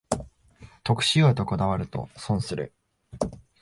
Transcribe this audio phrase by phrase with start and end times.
[0.83, 2.73] 得しようとこだわると損する